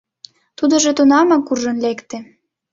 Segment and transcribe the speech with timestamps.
[0.57, 2.17] Тудыжо тунамак куржын лекте.